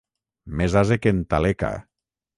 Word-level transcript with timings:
Més 0.61 0.77
ase 0.81 0.97
que 1.03 1.13
en 1.17 1.21
Taleca. 1.35 1.73